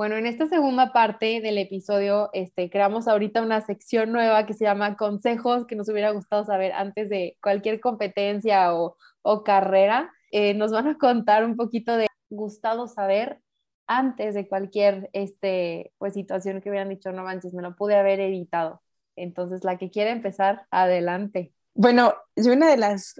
[0.00, 4.64] Bueno, en esta segunda parte del episodio, este, creamos ahorita una sección nueva que se
[4.64, 10.10] llama consejos que nos hubiera gustado saber antes de cualquier competencia o, o carrera.
[10.30, 13.42] Eh, nos van a contar un poquito de gustado saber
[13.86, 18.20] antes de cualquier este, pues, situación que hubieran dicho, no manches, me lo pude haber
[18.20, 18.80] evitado.
[19.16, 21.52] Entonces, la que quiere empezar, adelante.
[21.74, 23.16] Bueno, yo una de las,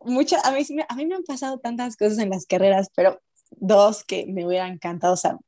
[0.00, 3.18] muchas, a mí, a mí me han pasado tantas cosas en las carreras, pero
[3.52, 5.40] dos que me hubiera encantado saber.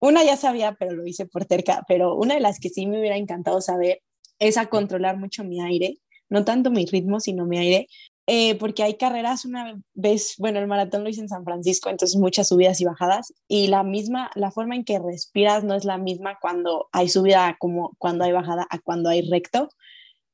[0.00, 3.00] Una ya sabía, pero lo hice por terca, pero una de las que sí me
[3.00, 4.02] hubiera encantado saber
[4.38, 5.98] es a controlar mucho mi aire,
[6.28, 7.88] no tanto mi ritmo, sino mi aire,
[8.30, 12.20] eh, porque hay carreras una vez, bueno, el maratón lo hice en San Francisco, entonces
[12.20, 15.96] muchas subidas y bajadas, y la misma, la forma en que respiras no es la
[15.96, 19.70] misma cuando hay subida como cuando hay bajada a cuando hay recto.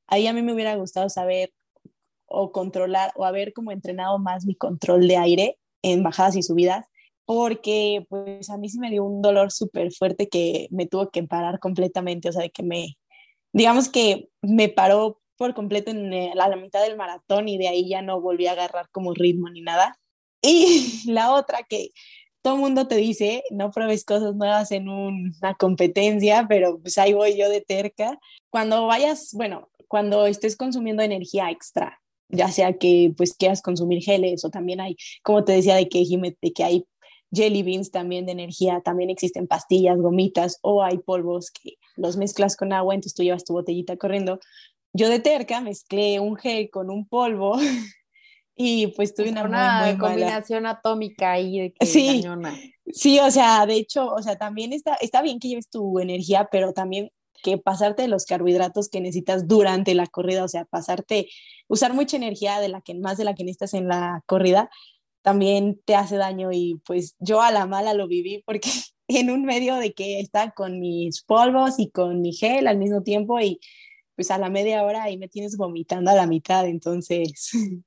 [0.08, 1.52] Ahí a mí me hubiera gustado saber
[2.26, 6.86] o controlar o haber como entrenado más mi control de aire en bajadas y subidas,
[7.26, 11.22] porque pues a mí sí me dio un dolor súper fuerte que me tuvo que
[11.24, 12.96] parar completamente, o sea, que me,
[13.52, 17.88] digamos que me paró por completo en eh, la, mitad del maratón y de ahí
[17.88, 19.98] ya no volví a agarrar como ritmo ni nada.
[20.42, 21.90] Y la otra que
[22.42, 27.38] todo mundo te dice, no pruebes cosas nuevas en una competencia, pero pues ahí voy
[27.38, 28.18] yo de terca.
[28.50, 34.44] Cuando vayas, bueno, cuando estés consumiendo energía extra, ya sea que pues quieras consumir geles
[34.44, 36.04] o también hay, como te decía, de que,
[36.40, 36.84] de que hay
[37.32, 42.56] jelly beans también de energía, también existen pastillas, gomitas o hay polvos que los mezclas
[42.56, 44.40] con agua, entonces tú llevas tu botellita corriendo.
[44.92, 47.56] Yo de terca mezclé un gel con un polvo
[48.56, 52.24] y pues tuve una, una combinación atómica ahí de que sí,
[52.92, 56.48] sí, o sea, de hecho, o sea, también está, está bien que lleves tu energía,
[56.50, 57.10] pero también
[57.42, 61.28] que pasarte de los carbohidratos que necesitas durante la corrida, o sea, pasarte,
[61.68, 64.70] usar mucha energía de la que más de la que necesitas en la corrida,
[65.24, 68.68] también te hace daño y pues yo a la mala lo viví porque
[69.08, 73.02] en un medio de que estaba con mis polvos y con mi gel al mismo
[73.02, 73.58] tiempo y
[74.14, 77.50] pues a la media hora ahí me tienes vomitando a la mitad, entonces...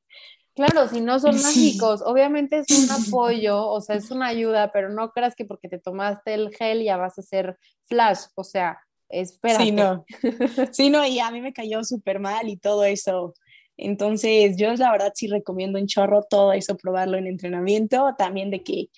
[0.55, 4.89] Claro, si no son mágicos, obviamente es un apoyo, o sea, es una ayuda, pero
[4.89, 8.79] no creas que porque te tomaste el gel ya vas a hacer flash, o sea,
[9.07, 9.65] espérate.
[9.65, 10.03] Sí, no.
[10.73, 13.35] Sí, no, y a mí me cayó súper mal y todo eso.
[13.77, 18.63] Entonces, yo la verdad sí recomiendo un chorro todo eso, probarlo en entrenamiento, también de
[18.63, 18.89] que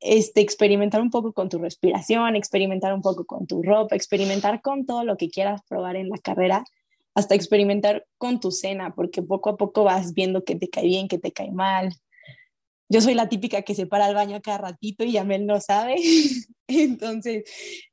[0.00, 4.84] este, experimentar un poco con tu respiración, experimentar un poco con tu ropa, experimentar con
[4.84, 6.64] todo lo que quieras probar en la carrera,
[7.14, 11.08] hasta experimentar con tu cena, porque poco a poco vas viendo que te cae bien,
[11.08, 11.94] que te cae mal.
[12.90, 15.96] Yo soy la típica que se para al baño cada ratito y Yamel no sabe.
[16.68, 17.44] Entonces,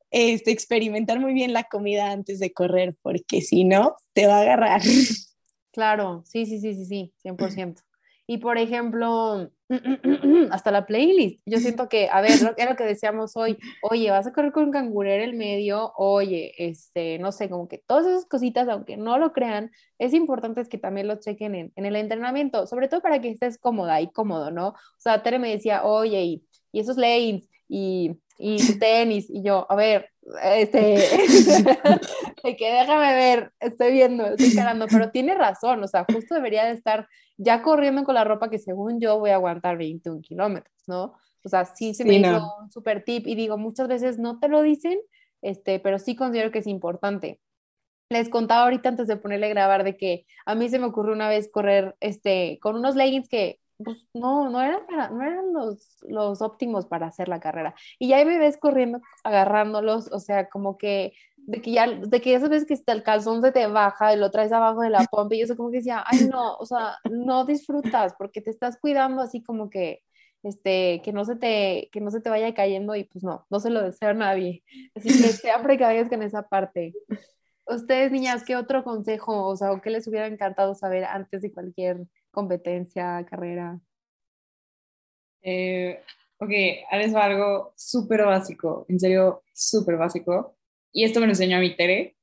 [0.10, 4.42] este, experimentar muy bien la comida antes de correr, porque si no, te va a
[4.42, 4.82] agarrar.
[5.74, 7.82] Claro, sí, sí, sí, sí, sí, 100%.
[8.28, 9.52] Y por ejemplo,
[10.52, 11.42] hasta la playlist.
[11.46, 14.72] Yo siento que, a ver, lo, lo que decíamos hoy, oye, vas a correr con
[14.72, 19.34] cangurera el medio, oye, este, no sé, como que todas esas cositas, aunque no lo
[19.34, 23.30] crean, es importante que también lo chequen en, en el entrenamiento, sobre todo para que
[23.30, 24.70] estés cómoda y cómodo, ¿no?
[24.70, 29.66] O sea, Tere me decía, oye, y, y esos lanes, y, y tenis, y yo,
[29.70, 30.10] a ver,
[30.44, 30.98] este,
[32.58, 36.74] que déjame ver, estoy viendo, estoy carando, pero tiene razón, o sea, justo debería de
[36.74, 37.08] estar
[37.42, 41.16] ya corriendo con la ropa que según yo voy a aguantar 21 kilómetros, ¿no?
[41.44, 44.48] O sea, sí se me hizo un super tip y digo, muchas veces no te
[44.48, 45.00] lo dicen,
[45.42, 47.40] este, pero sí considero que es importante.
[48.10, 51.14] Les contaba ahorita antes de ponerle a grabar de que a mí se me ocurrió
[51.14, 55.98] una vez correr este, con unos leggings que pues no, no eran, no eran los,
[56.02, 57.74] los óptimos para hacer la carrera.
[57.98, 61.14] Y ya ahí me ves corriendo, agarrándolos, o sea, como que
[61.48, 64.32] de que ya, de que ya sabes que el calzón se te baja y lo
[64.32, 67.46] traes abajo de la pompa y sé como que decía, ay no, o sea, no
[67.46, 70.04] disfrutas porque te estás cuidando así como que,
[70.44, 73.60] este, que no se te, que no se te vaya cayendo y pues no, no
[73.60, 74.64] se lo deseo a nadie.
[74.96, 76.94] Así que sean precavidos con esa parte.
[77.68, 81.54] Ustedes, niñas, ¿qué otro consejo, o sea, o qué les hubiera encantado saber antes de
[81.54, 83.80] cualquier competencia, carrera?
[85.42, 86.02] Eh,
[86.38, 90.56] ok, les algo súper básico, en serio, súper básico.
[90.92, 92.16] Y esto me lo enseñó a mi Tere.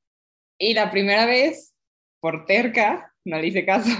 [0.58, 1.74] Y la primera vez,
[2.20, 3.90] por terca, no le hice caso.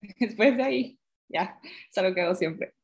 [0.20, 0.98] Después de ahí,
[1.28, 2.74] ya, es algo que hago siempre.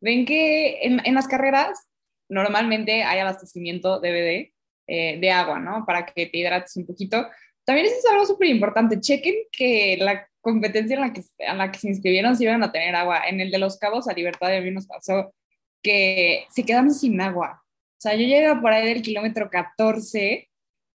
[0.00, 1.88] Ven que en, en las carreras
[2.28, 4.52] normalmente hay abastecimiento de
[4.86, 5.84] eh, de agua, ¿no?
[5.86, 7.26] Para que te hidrates un poquito.
[7.64, 9.00] También eso es algo súper importante.
[9.00, 12.70] Chequen que la competencia en la, que, en la que se inscribieron si iban a
[12.70, 13.26] tener agua.
[13.26, 15.34] En el de los cabos a Libertad de mí nos pasó
[15.82, 17.62] que se quedaron sin agua.
[17.64, 20.50] O sea, yo llegué por ahí del kilómetro 14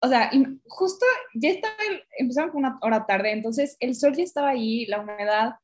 [0.04, 0.30] o sea,
[0.66, 1.74] justo ya estaba,
[2.18, 5.54] empezamos con una hora tarde, entonces el sol ya estaba ahí, la humedad,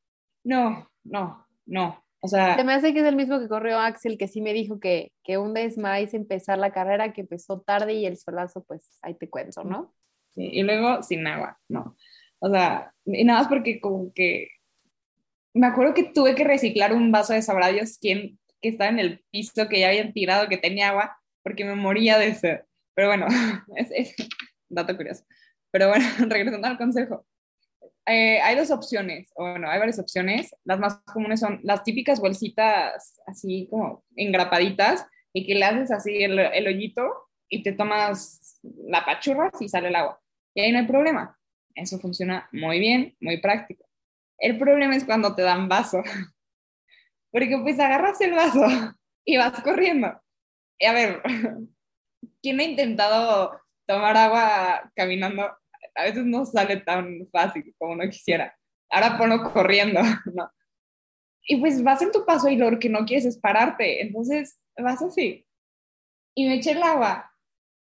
[0.43, 2.03] no, no, no.
[2.23, 4.53] O sea, Se me hace que es el mismo que corrió Axel, que sí me
[4.53, 8.97] dijo que, que un desmais empezar la carrera, que empezó tarde y el solazo, pues
[9.01, 9.93] ahí te cuento, ¿no?
[10.31, 11.95] sí, y luego sin agua, no.
[12.39, 14.47] O sea, y nada más porque como que
[15.53, 18.99] me acuerdo que tuve que reciclar un vaso de sabrá Dios quién que estaba en
[18.99, 22.61] el piso que ya habían tirado que tenía agua porque me moría de sed.
[23.01, 23.25] Pero bueno,
[23.77, 24.15] es, es
[24.69, 25.23] dato curioso.
[25.71, 27.25] Pero bueno, regresando al consejo.
[28.05, 30.53] Eh, hay dos opciones, o bueno, hay varias opciones.
[30.65, 36.23] Las más comunes son las típicas bolsitas así como engrapaditas y que le haces así
[36.23, 37.01] el, el hoyito
[37.49, 40.21] y te tomas la pachurra y sale el agua.
[40.53, 41.35] Y ahí no hay problema.
[41.73, 43.83] Eso funciona muy bien, muy práctico.
[44.37, 46.03] El problema es cuando te dan vaso.
[47.31, 48.63] Porque pues agarras el vaso
[49.25, 50.21] y vas corriendo.
[50.77, 51.23] Y a ver,
[52.41, 55.43] ¿quién ha intentado tomar agua caminando?
[55.95, 58.55] A veces no sale tan fácil como uno quisiera.
[58.89, 60.01] Ahora ponlo corriendo,
[60.33, 60.51] ¿no?
[61.43, 64.01] Y pues vas en tu paso y lo que no quieres es pararte.
[64.01, 65.45] Entonces vas así.
[66.35, 67.31] Y me eché el agua.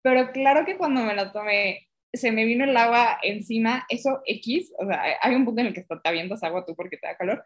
[0.02, 4.72] Pero claro que cuando me la tomé, se me vino el agua encima, eso X,
[4.78, 7.16] o sea, hay un punto en el que te avientas agua tú porque te da
[7.16, 7.44] calor.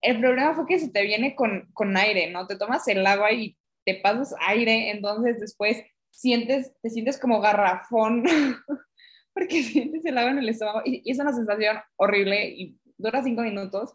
[0.00, 2.46] El problema fue que se te viene con, con aire, ¿no?
[2.46, 5.82] Te tomas el agua y te pasas aire, entonces después
[6.18, 8.24] sientes, te sientes como garrafón,
[9.32, 13.22] porque sientes el agua en el estómago y, y es una sensación horrible y dura
[13.22, 13.94] cinco minutos.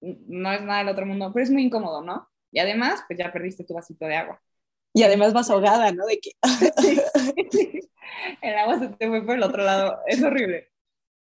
[0.00, 2.28] No es nada del otro mundo, pero es muy incómodo, ¿no?
[2.52, 4.40] Y además, pues ya perdiste tu vasito de agua.
[4.92, 6.04] Y además vas ahogada, ¿no?
[6.06, 6.30] De que...
[8.42, 9.98] el agua se te fue por el otro lado.
[10.06, 10.68] Es horrible.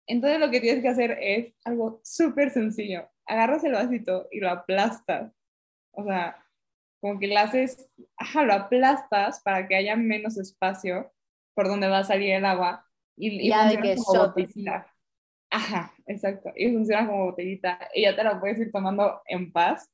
[0.08, 3.10] Entonces lo que tienes que hacer es algo súper sencillo.
[3.26, 5.32] Agarras el vasito y lo aplastas.
[5.92, 6.45] O sea,
[7.06, 7.88] como que lo haces,
[8.18, 11.12] ajá, lo aplastas para que haya menos espacio
[11.54, 12.84] por donde va a salir el agua.
[13.16, 14.88] Y, y Ya de funciona que como botellita.
[15.52, 16.50] Ajá, exacto.
[16.56, 17.78] Y funciona como botellita.
[17.94, 19.88] Y ya te la puedes ir tomando en paz.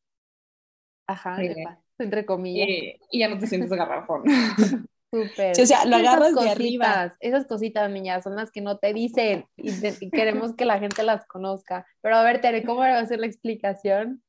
[1.08, 1.50] Ajá, Sí.
[1.50, 2.68] de paz, entre comillas.
[2.70, 4.24] Y, y ya no te sientes garrafón.
[5.14, 5.54] Súper.
[5.54, 7.14] Sí, o sea, lo Esas agarras de cositas, arriba.
[7.20, 10.80] Esas cositas, niñas, son las que no te dicen y, te- y queremos que la
[10.80, 11.86] gente las conozca.
[12.00, 14.24] Pero a ver, Tere, ¿cómo va a ser la explicación?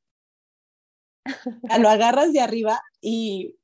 [1.79, 3.57] Lo agarras de arriba y,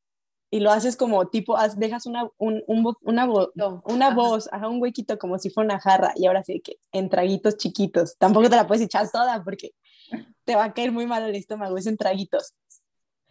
[0.50, 3.82] y lo haces como tipo, haz- dejas una, un, un una, bo- No.
[3.84, 4.14] una Ajá.
[4.14, 7.56] voz, ajá, un huequito como si fuera una jarra y ahora sí que en traguitos
[7.58, 8.16] chiquitos.
[8.18, 9.72] Tampoco te la puedes echar toda porque
[10.44, 12.54] te va a caer muy mal el estómago, es en traguitos.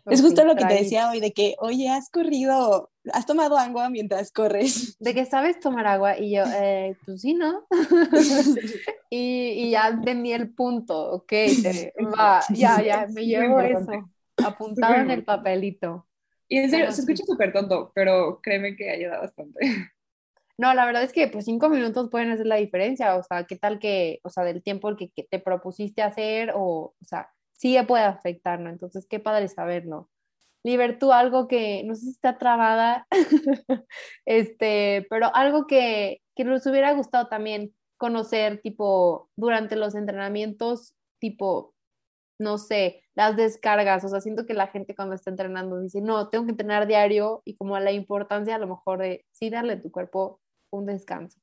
[0.09, 1.11] es justo lo que te decía traguitos.
[1.11, 4.97] hoy, de que, oye, has corrido, has tomado agua mientras corres.
[4.99, 7.67] De que sabes tomar agua y yo, eh, pues sí, ¿no?
[9.09, 11.29] y, y ya entendí el punto, ok,
[11.61, 14.11] Tere, va, ya, ya, me llevo eso,
[14.45, 16.07] apuntado en el papelito.
[16.47, 19.59] Y en serio, se escucha súper tonto, pero créeme que ayuda bastante.
[20.59, 23.57] No, la verdad es que pues cinco minutos pueden hacer la diferencia, o sea, ¿qué
[23.57, 27.77] tal que, o sea, del tiempo que, que te propusiste hacer, o, o sea, sí
[27.87, 28.69] puede afectar, ¿no?
[28.69, 30.09] Entonces, qué padre saberlo.
[30.63, 33.07] Liber, tú algo que, no sé si está trabada,
[34.25, 41.73] este, pero algo que, que nos hubiera gustado también conocer, tipo, durante los entrenamientos, tipo,
[42.39, 46.29] no sé, las descargas, o sea, siento que la gente cuando está entrenando dice, no,
[46.29, 49.81] tengo que entrenar diario y como la importancia a lo mejor de sí darle a
[49.81, 50.39] tu cuerpo
[50.69, 51.39] un descanso.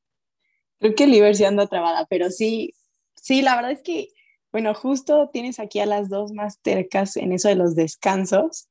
[0.79, 2.75] Creo que Liber sí anda trabada, pero sí,
[3.15, 4.09] sí, la verdad es que,
[4.53, 8.69] bueno, justo tienes aquí a las dos más tercas en eso de los descansos.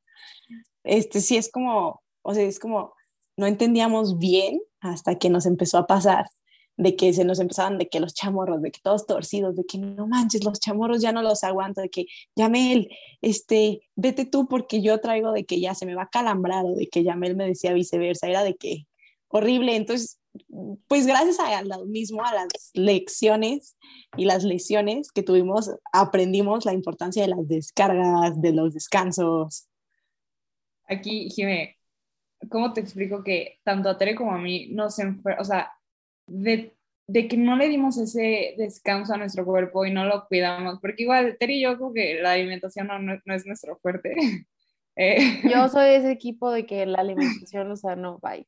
[0.83, 2.93] Este sí es como, o sea, es como,
[3.36, 6.27] no entendíamos bien hasta que nos empezó a pasar
[6.77, 9.77] de que se nos empezaban de que los chamorros, de que todos torcidos, de que
[9.77, 12.89] no manches, los chamorros ya no los aguanto, de que Yamel,
[13.22, 17.03] este, vete tú porque yo traigo de que ya se me va calambrado, de que
[17.03, 18.88] Yamel me decía viceversa, era de que
[19.27, 20.20] horrible, entonces
[20.88, 23.77] pues gracias a lo mismo, a las lecciones
[24.18, 29.68] y las lesiones que tuvimos, aprendimos la importancia de las descargas, de los descansos.
[30.88, 31.77] Aquí, Jimé,
[32.50, 34.98] ¿cómo te explico que tanto a Tere como a mí nos
[35.39, 35.72] o sea,
[36.27, 36.75] de,
[37.08, 40.80] de que no le dimos ese descanso a nuestro cuerpo y no lo cuidamos?
[40.82, 44.15] Porque igual, Tere y yo creo que la alimentación no, no- no es nuestro fuerte.
[44.96, 48.48] Eh, Yo soy ese equipo de que la alimentación, o sea, no, bye.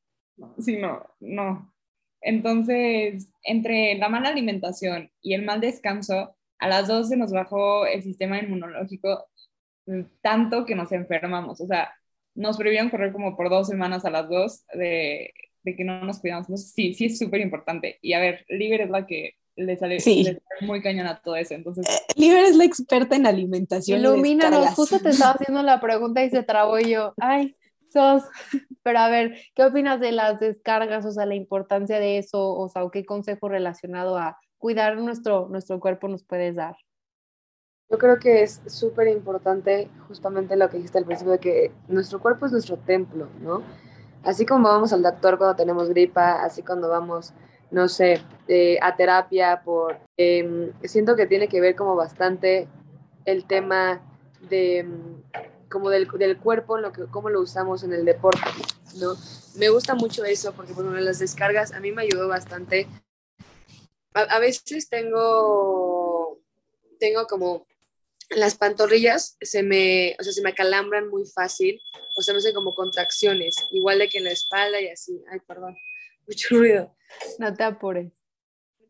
[0.60, 1.74] Sí, no, no.
[2.22, 7.86] Entonces, entre la mala alimentación y el mal descanso, a las dos se nos bajó
[7.86, 9.28] el sistema inmunológico
[9.88, 11.62] mm, tanto que nos enfermamos.
[11.62, 11.94] O sea,
[12.36, 15.34] nos prohibieron correr como por dos semanas a las dos de,
[15.66, 16.48] de que no nos cuidamos.
[16.48, 17.98] Entonces, sí, sí es súper importante.
[18.02, 20.24] Y a ver, Liber es la que le sale, Sí.
[20.24, 21.54] le sale muy cañón a todo eso.
[21.54, 24.00] Entonces, Liber es la experta en alimentación.
[24.00, 27.56] Ilumínanos, justo te estaba haciendo la pregunta y se trabó y yo, ay,
[27.92, 28.24] sos.
[28.84, 31.06] Pero a ver, ¿qué opinas de las descargas?
[31.06, 35.48] O sea, la importancia de eso, o sea, ¿o ¿qué consejo relacionado a cuidar nuestro,
[35.50, 36.76] nuestro cuerpo nos puedes dar?
[37.90, 42.20] Yo creo que es súper importante justamente lo que dijiste al principio de que nuestro
[42.20, 43.62] cuerpo es nuestro templo, ¿no?
[44.26, 47.32] Así como vamos al doctor cuando tenemos gripa, así cuando vamos,
[47.70, 52.68] no sé, eh, a terapia, por, em, siento que tiene que ver como bastante
[53.26, 54.02] el tema
[54.50, 55.22] de em,
[55.70, 58.50] como del, del, cuerpo, lo que, cómo lo usamos en el deporte,
[59.00, 59.14] ¿no?
[59.58, 62.88] Me gusta mucho eso porque, por ejemplo, las descargas a mí me ayudó bastante.
[64.14, 66.40] A, a veces tengo,
[67.00, 67.65] tengo como
[68.32, 71.80] las pantorrillas se me, o sea, se me acalambran muy fácil,
[72.16, 75.24] o sea, me hacen como contracciones, igual de que en la espalda y así.
[75.32, 75.76] Ay, perdón,
[76.28, 76.96] mucho ruido.
[77.40, 78.12] No te apures.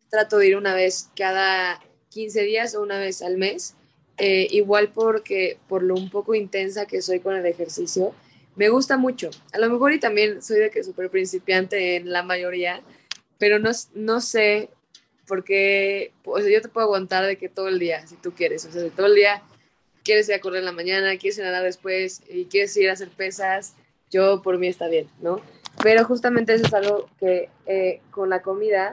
[0.09, 3.75] Trato de ir una vez cada 15 días o una vez al mes,
[4.17, 8.13] eh, igual porque por lo un poco intensa que soy con el ejercicio,
[8.55, 9.29] me gusta mucho.
[9.51, 12.81] A lo mejor y también soy de que súper principiante en la mayoría,
[13.37, 14.69] pero no, no sé
[15.27, 18.71] porque pues, yo te puedo aguantar de que todo el día, si tú quieres, o
[18.71, 19.41] sea, todo el día
[20.03, 22.89] quieres ir a correr en la mañana, quieres ir a nadar después y quieres ir
[22.89, 23.75] a hacer pesas,
[24.11, 25.41] yo por mí está bien, ¿no?
[25.83, 28.91] Pero justamente eso es algo que eh, con la comida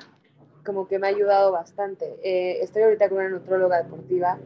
[0.65, 2.19] como que me ha ayudado bastante.
[2.23, 4.39] Eh, estoy ahorita con una nutróloga deportiva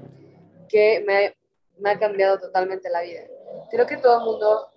[0.69, 1.35] que me,
[1.79, 3.23] me ha cambiado totalmente la vida.
[3.71, 4.69] Creo que todo el mundo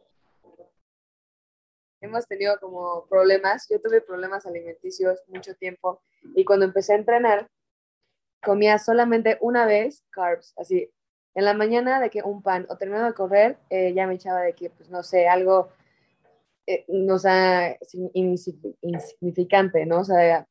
[2.01, 3.67] hemos tenido como problemas.
[3.69, 6.01] Yo tuve problemas alimenticios mucho tiempo
[6.35, 7.47] y cuando empecé a entrenar,
[8.41, 10.89] comía solamente una vez carbs, así.
[11.35, 14.41] En la mañana de que un pan o terminando de correr, eh, ya me echaba
[14.41, 15.69] de que, pues no sé, algo,
[16.65, 17.77] eh, no sea,
[18.13, 19.99] insignificante, ¿no?
[19.99, 20.47] O sea,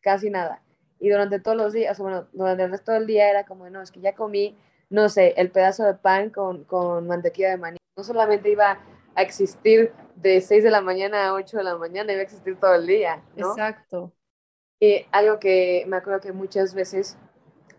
[0.00, 0.62] casi nada.
[0.98, 3.82] Y durante todos los días, o bueno, durante el resto del día era como, no,
[3.82, 4.56] es que ya comí,
[4.88, 7.78] no sé, el pedazo de pan con, con mantequilla de maní.
[7.96, 8.80] No solamente iba
[9.14, 12.58] a existir de 6 de la mañana a 8 de la mañana, iba a existir
[12.58, 13.50] todo el día, ¿no?
[13.50, 14.12] Exacto.
[14.82, 17.16] Y algo que me acuerdo que muchas veces,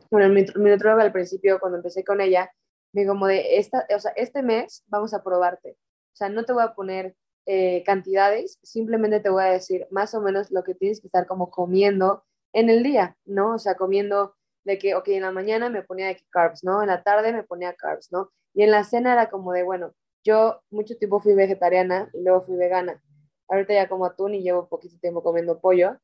[0.09, 2.49] bueno, mi, mi al principio, cuando empecé con ella,
[2.93, 5.71] me dijo como de, esta, o sea, este mes vamos a probarte.
[5.71, 7.13] O sea, no te voy a poner
[7.45, 11.27] eh, cantidades, simplemente te voy a decir más o menos lo que tienes que estar
[11.27, 13.55] como comiendo en el día, ¿no?
[13.55, 16.83] O sea, comiendo de que, ok, en la mañana me ponía de carbs, ¿no?
[16.83, 18.31] En la tarde me ponía carbs, ¿no?
[18.53, 19.93] Y en la cena era como de, bueno,
[20.23, 23.03] yo mucho tiempo fui vegetariana y luego fui vegana.
[23.49, 25.97] Ahorita ya como atún y llevo poquito tiempo comiendo pollo.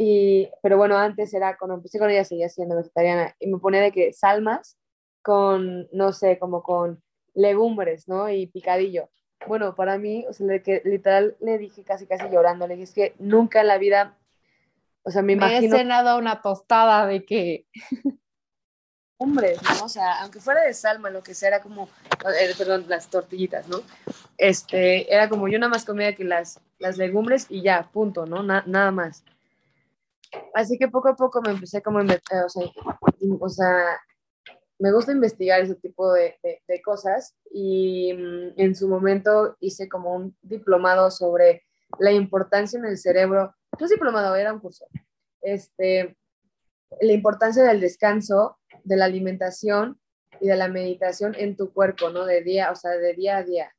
[0.00, 3.80] Y, pero bueno, antes era, cuando empecé con ella seguía siendo vegetariana y me ponía
[3.80, 4.78] de que salmas
[5.22, 7.02] con, no sé, como con
[7.34, 8.30] legumbres, ¿no?
[8.30, 9.10] Y picadillo.
[9.48, 12.84] Bueno, para mí, o sea, de que literal le dije casi, casi llorando, le dije,
[12.84, 14.16] es que nunca en la vida,
[15.02, 15.74] o sea, me, me imagino...
[15.74, 17.66] he cenado una tostada de que
[19.18, 19.84] legumbres, ¿no?
[19.84, 21.88] O sea, aunque fuera de salma, lo que sea, era como,
[22.40, 23.78] eh, perdón, las tortillitas, ¿no?
[24.36, 28.44] Este, era como yo nada más comía que las, las legumbres y ya, punto, ¿no?
[28.44, 29.24] nada más.
[30.54, 32.62] Así que poco a poco me empecé como, eh, o, sea,
[33.40, 34.00] o sea,
[34.78, 40.14] me gusta investigar ese tipo de, de, cosas y mm, en su momento hice como
[40.14, 41.64] un diplomado sobre
[41.98, 44.86] la importancia en el cerebro, no es diplomado, era un curso,
[45.40, 46.16] este,
[47.00, 50.00] la importancia del descanso, de la alimentación
[50.40, 52.24] y de la meditación en tu cuerpo, ¿no?
[52.24, 53.74] De día, o sea, de día a día.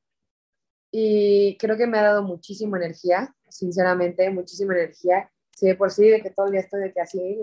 [0.92, 5.32] Y creo que me ha dado muchísima energía, sinceramente, muchísima energía.
[5.60, 7.38] Sí, de por sí, de que todo el día estoy de que así,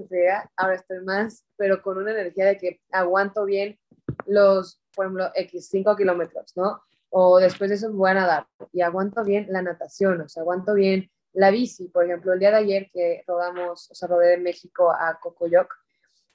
[0.57, 3.79] ahora estoy más, pero con una energía de que aguanto bien
[4.25, 6.81] los, por ejemplo, X 5 kilómetros, ¿no?
[7.11, 10.73] O después de eso voy a nadar y aguanto bien la natación, o sea, aguanto
[10.73, 14.39] bien la bici, por ejemplo, el día de ayer que rodamos, o sea, rodé de
[14.39, 15.71] México a Cocoyoc,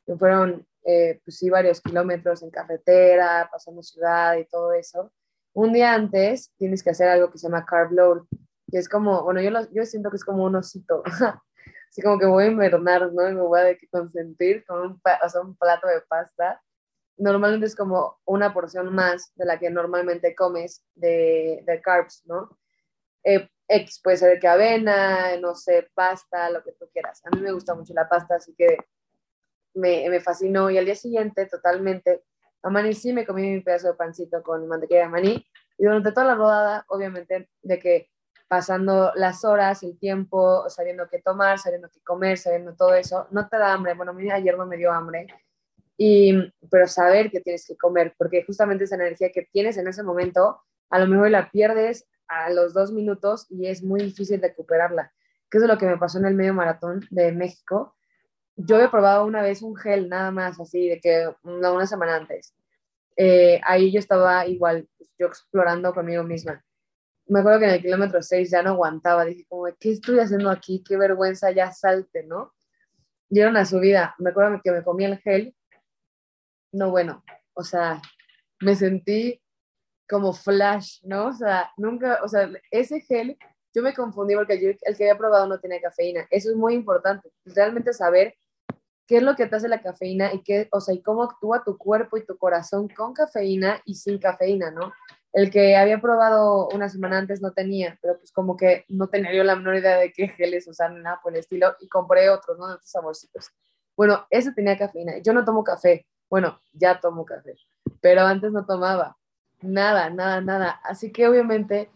[0.06, 5.12] que fueron, eh, pues sí, varios kilómetros en carretera, pasando ciudad y todo eso.
[5.54, 8.22] Un día antes tienes que hacer algo que se llama carb load,
[8.72, 11.02] que es como, bueno, yo, yo siento que es como un osito,
[11.92, 13.30] así como que voy a invernar, ¿no?
[13.30, 16.62] Y me voy a consentir con un, o sea, un plato de pasta.
[17.18, 22.58] Normalmente es como una porción más de la que normalmente comes de, de carbs, ¿no?
[23.26, 27.22] Eh, X, puede ser de que avena, no sé, pasta, lo que tú quieras.
[27.26, 28.78] A mí me gusta mucho la pasta, así que
[29.74, 30.70] me, me fascinó.
[30.70, 32.24] Y al día siguiente, totalmente,
[32.64, 35.48] amanecí, me comí mi pedazo de pancito con mantequilla de maní.
[35.78, 38.11] Y durante toda la rodada, obviamente, de que
[38.52, 43.48] pasando las horas, el tiempo, sabiendo qué tomar, sabiendo qué comer, sabiendo todo eso, no
[43.48, 43.94] te da hambre.
[43.94, 45.26] Bueno, ayer no me dio hambre,
[45.96, 46.34] y,
[46.70, 50.60] pero saber que tienes que comer, porque justamente esa energía que tienes en ese momento,
[50.90, 55.14] a lo mejor la pierdes a los dos minutos y es muy difícil recuperarla.
[55.50, 57.96] Que es lo que me pasó en el medio maratón de México.
[58.58, 62.18] Yo he probado una vez un gel nada más, así, de que una, una semana
[62.18, 62.54] antes.
[63.16, 66.62] Eh, ahí yo estaba igual, pues, yo explorando conmigo misma.
[67.32, 70.50] Me acuerdo que en el kilómetro 6 ya no aguantaba, dije como, ¿qué estoy haciendo
[70.50, 70.84] aquí?
[70.86, 72.54] Qué vergüenza, ya salte, ¿no?
[73.30, 75.56] Y era una subida, me acuerdo que me comí el gel,
[76.74, 77.24] no bueno,
[77.54, 78.02] o sea,
[78.60, 79.42] me sentí
[80.10, 81.28] como flash, ¿no?
[81.28, 83.38] O sea, nunca, o sea, ese gel,
[83.74, 86.28] yo me confundí porque yo, el que había probado no tenía cafeína.
[86.32, 88.36] Eso es muy importante, realmente saber
[89.08, 91.64] qué es lo que te hace la cafeína y qué, o sea, y cómo actúa
[91.64, 94.92] tu cuerpo y tu corazón con cafeína y sin cafeína, ¿no?
[95.34, 99.34] El que había probado una semana antes no tenía, pero pues como que no tenía
[99.34, 102.30] yo la menor idea de qué geles usar ni nada por el estilo y compré
[102.30, 102.68] otros, ¿no?
[102.68, 103.50] De otros saborcitos.
[103.96, 105.20] Bueno, ese tenía cafeína.
[105.20, 106.06] Yo no tomo café.
[106.30, 107.56] Bueno, ya tomo café,
[108.00, 109.18] pero antes no tomaba
[109.62, 110.80] nada, nada, nada.
[110.84, 111.90] Así que obviamente,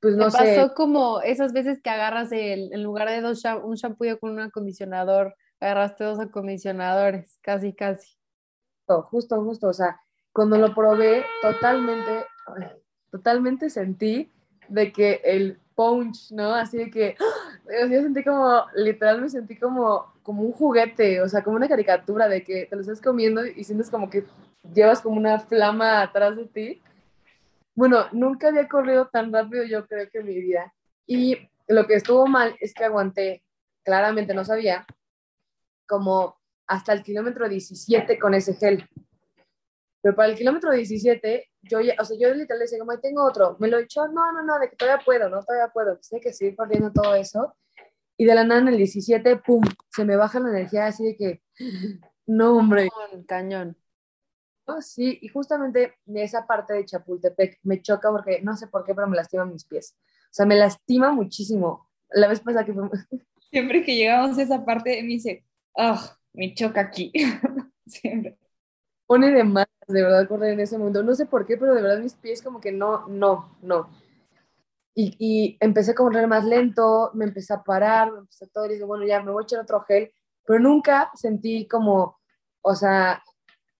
[0.00, 3.74] pues no Me pasó como esas veces que agarras el, en lugar de dos un
[3.74, 8.16] shampoo con un acondicionador, agarraste dos acondicionadores, casi, casi.
[8.86, 10.00] Justo, justo, o sea,
[10.32, 12.26] cuando lo probé, totalmente,
[13.10, 14.30] totalmente sentí
[14.68, 16.54] de que el punch, ¿no?
[16.54, 17.86] Así de que ¡ah!
[17.90, 22.28] yo sentí como, literal me sentí como, como un juguete, o sea, como una caricatura
[22.28, 24.24] de que te lo estás comiendo y sientes como que
[24.74, 26.82] llevas como una flama atrás de ti.
[27.74, 30.72] Bueno, nunca había corrido tan rápido yo creo que en mi vida.
[31.06, 33.42] Y lo que estuvo mal es que aguanté,
[33.84, 34.86] claramente no sabía,
[35.86, 38.88] como hasta el kilómetro 17 con ese gel.
[40.02, 43.56] Pero para el kilómetro 17, yo ya, o sea, yo literalmente decía, como, tengo otro.
[43.58, 45.98] Me lo echó, no, no, no, de que todavía puedo, no, todavía puedo.
[46.00, 47.54] Sé que seguir corriendo todo eso.
[48.16, 51.16] Y de la nada en el 17, pum, se me baja la energía así de
[51.16, 51.42] que,
[52.26, 52.88] no, hombre.
[52.88, 53.76] Cañón, cañón.
[54.80, 59.06] sí, y justamente esa parte de Chapultepec me choca porque, no sé por qué, pero
[59.06, 59.96] me lastima mis pies.
[60.24, 61.90] O sea, me lastima muchísimo.
[62.10, 62.72] La vez pasada que...
[63.50, 65.44] Siempre que llegamos a esa parte, me dice,
[65.76, 67.12] ah, me choca aquí.
[67.86, 68.38] Siempre
[69.10, 71.02] pone de más, de verdad, correr en ese mundo.
[71.02, 73.88] No sé por qué, pero de verdad mis pies como que no, no, no.
[74.94, 78.70] Y, y empecé a correr más lento, me empecé a parar, me empecé todo, y
[78.70, 80.12] dije, bueno, ya me voy a echar otro gel,
[80.44, 82.18] pero nunca sentí como,
[82.60, 83.22] o sea,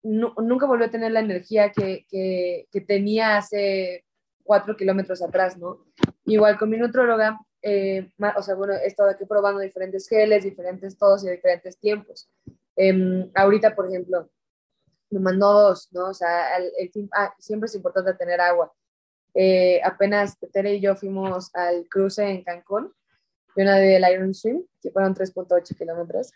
[0.03, 4.05] nunca volví a tener la energía que, que, que, tenía hace
[4.43, 5.85] cuatro kilómetros atrás, ¿no?
[6.25, 10.97] Igual con mi nutróloga, eh, o sea, bueno, he estado aquí probando diferentes geles, diferentes
[10.97, 12.29] todos y diferentes tiempos.
[12.77, 14.31] Eh, ahorita, por ejemplo,
[15.11, 16.09] me mandó dos, ¿no?
[16.09, 16.73] O sea, el,
[17.13, 18.73] ah, siempre es importante tener agua.
[19.35, 22.93] Eh, apenas Tere y yo fuimos al cruce en Cancún,
[23.57, 26.33] y una del Iron Swim, que fueron 3.8 kilómetros.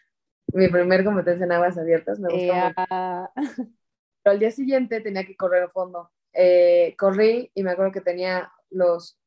[0.52, 3.74] Mi primer competencia en aguas abiertas, me gustó mucho.
[4.22, 6.10] Pero al día siguiente tenía que correr a fondo.
[6.32, 9.18] Eh, corrí y me acuerdo que tenía los,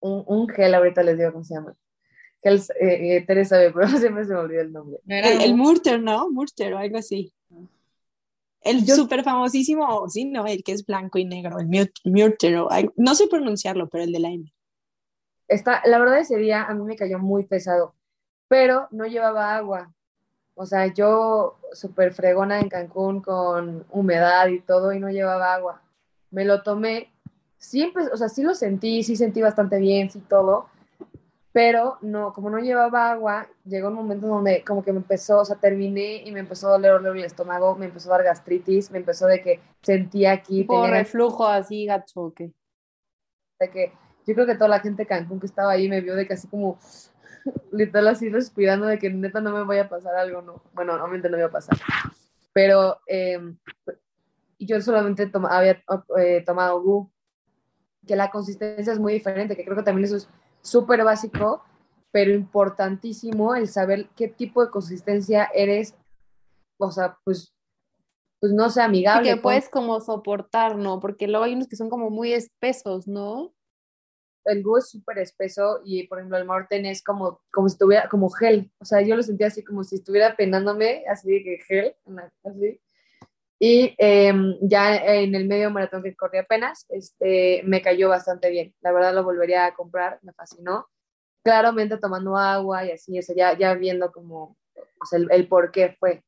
[0.00, 1.76] un, un, gel, ahorita les digo cómo se llama.
[2.42, 5.00] Gel, eh, eh Tere sabe, pero siempre se me olvidó el nombre.
[5.06, 6.30] El, el Murter, ¿no?
[6.30, 7.34] Murter o algo así.
[8.64, 11.66] El súper famosísimo, sí, no, el que es blanco y negro, el
[12.04, 14.52] Murtero, no sé pronunciarlo, pero el de la M.
[15.48, 17.94] Está, la verdad ese día a mí me cayó muy pesado,
[18.48, 19.92] pero no llevaba agua.
[20.54, 25.82] O sea, yo súper fregona en Cancún con humedad y todo y no llevaba agua.
[26.30, 27.10] Me lo tomé,
[27.58, 30.68] siempre, o sea, sí lo sentí, sí sentí bastante bien, sí todo,
[31.52, 35.44] pero no, como no llevaba agua, llegó un momento donde como que me empezó, o
[35.44, 38.90] sea, terminé y me empezó a doler, doler el estómago, me empezó a dar gastritis,
[38.90, 40.64] me empezó de que sentía aquí...
[40.64, 42.52] Por reflujo así, gacho, ¿qué?
[43.60, 43.92] De que
[44.26, 46.32] yo creo que toda la gente de Cancún que estaba ahí me vio de que
[46.32, 46.78] así como,
[47.72, 51.28] literal así respirando de que neta no me vaya a pasar algo, no, bueno, obviamente
[51.28, 51.76] no me iba a pasar,
[52.54, 53.38] pero eh,
[54.58, 55.82] yo solamente había
[56.18, 57.10] eh, tomado Gu,
[58.06, 60.28] que la consistencia es muy diferente, que creo que también eso es
[60.62, 61.64] súper básico,
[62.10, 65.94] pero importantísimo el saber qué tipo de consistencia eres,
[66.78, 67.54] o sea, pues,
[68.40, 69.30] pues no sé, amigable.
[69.30, 71.00] Y que puedes como soportar, ¿no?
[71.00, 73.52] Porque luego hay unos que son como muy espesos, ¿no?
[74.44, 78.08] El gu es súper espeso y, por ejemplo, el Morten es como, como si estuviera,
[78.08, 78.72] como gel.
[78.80, 81.96] O sea, yo lo sentía así como si estuviera penándome, así de que gel,
[82.44, 82.80] así.
[83.64, 88.74] Y em, ya en el medio maratón que corrí apenas, este, me cayó bastante bien.
[88.80, 90.88] La verdad lo volvería a comprar, me fascinó.
[91.44, 94.56] Claramente tomando agua y así, o sea, ya, ya viendo como
[95.12, 96.24] el, el, por qué fue.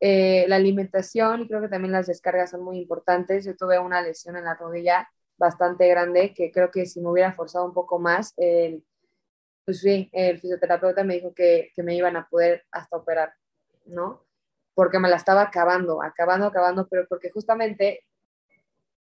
[0.00, 3.44] Eh, la alimentación, creo que también las descargas son muy importantes.
[3.44, 7.32] Yo tuve una lesión en la rodilla bastante grande que creo que si me hubiera
[7.32, 8.84] forzado un poco más, el,
[9.64, 13.34] pues sí, el fisioterapeuta me dijo que, que me iban a poder hasta operar,
[13.86, 14.24] ¿no?
[14.74, 18.04] Porque me la estaba acabando, acabando, acabando, pero porque justamente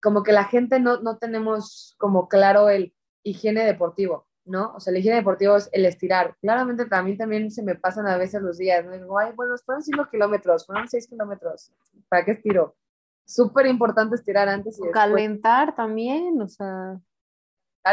[0.02, 4.74] como que la gente no, no tenemos como claro el higiene deportivo, ¿no?
[4.74, 6.36] O sea, el higiene deportivo es el estirar.
[6.40, 8.92] Claramente también, también se me pasan a veces los días, ¿no?
[8.92, 11.72] Digo, ay, bueno, fueron 5 kilómetros, fueron 6 kilómetros,
[12.08, 12.76] ¿para qué estiro?
[13.26, 14.90] Súper importante estirar antes y.
[14.90, 16.98] Calentar también, o sea.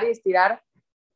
[0.01, 0.61] Y estirar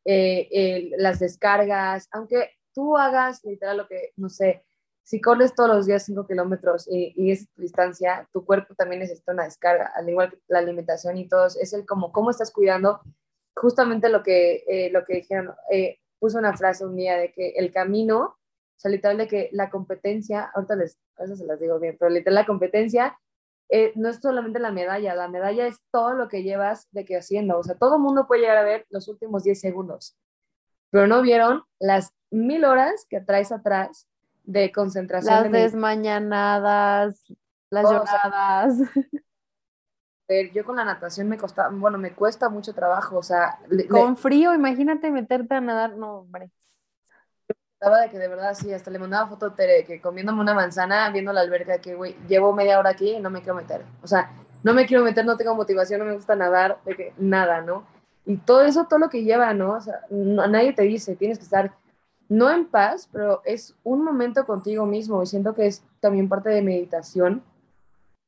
[0.06, 4.64] eh, las descargas, aunque tú hagas literal lo que, no sé,
[5.10, 9.00] si corres todos los días 5 kilómetros y, y es tu distancia, tu cuerpo también
[9.00, 12.52] necesita una descarga, al igual que la alimentación y todo, es el como cómo estás
[12.52, 13.02] cuidando,
[13.56, 17.54] justamente lo que, eh, lo que dijeron, eh, puso una frase un día de que
[17.56, 18.38] el camino, o
[18.76, 22.12] sea, literal de que la competencia, ahorita les, a veces se las digo bien, pero
[22.12, 23.18] literal la competencia
[23.70, 27.18] eh, no es solamente la medalla, la medalla es todo lo que llevas de que
[27.18, 30.20] haciendo, o sea, todo el mundo puede llegar a ver los últimos 10 segundos,
[30.92, 34.08] pero no vieron las mil horas que traes atrás
[34.50, 35.44] de concentración.
[35.44, 37.24] Las desmañanadas,
[37.70, 38.78] las o sea, lloradas.
[40.28, 43.84] ver, yo con la natación me cuesta, bueno, me cuesta mucho trabajo, o sea, le,
[43.84, 45.96] le- Con frío, imagínate meterte a nadar.
[45.98, 46.50] No, hombre.
[47.74, 50.56] estaba de que de verdad sí, hasta le mandaba foto a Tere, que comiéndome una
[50.56, 53.86] manzana, viendo la alberca, que güey, llevo media hora aquí y no me quiero meter,
[54.02, 54.32] o sea,
[54.64, 57.86] no me quiero meter, no tengo motivación, no me gusta nadar, de que nada, ¿no?
[58.26, 59.74] Y todo eso, todo lo que lleva, ¿no?
[59.76, 61.72] O sea, no- nadie te dice, tienes que estar,
[62.30, 66.50] no en paz, pero es un momento contigo mismo, y siento que es también parte
[66.50, 67.44] de meditación,